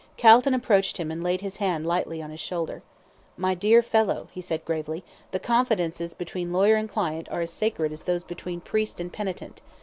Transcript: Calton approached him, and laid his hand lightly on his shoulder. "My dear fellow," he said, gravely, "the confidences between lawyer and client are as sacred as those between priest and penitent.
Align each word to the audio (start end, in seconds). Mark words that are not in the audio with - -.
Calton 0.17 0.55
approached 0.55 0.97
him, 0.97 1.11
and 1.11 1.23
laid 1.23 1.41
his 1.41 1.57
hand 1.57 1.85
lightly 1.85 2.23
on 2.23 2.31
his 2.31 2.39
shoulder. 2.39 2.81
"My 3.37 3.53
dear 3.53 3.83
fellow," 3.83 4.29
he 4.31 4.41
said, 4.41 4.65
gravely, 4.65 5.03
"the 5.29 5.37
confidences 5.37 6.15
between 6.15 6.51
lawyer 6.51 6.75
and 6.75 6.89
client 6.89 7.29
are 7.29 7.41
as 7.41 7.51
sacred 7.51 7.91
as 7.93 8.01
those 8.01 8.23
between 8.23 8.61
priest 8.61 8.99
and 8.99 9.13
penitent. 9.13 9.61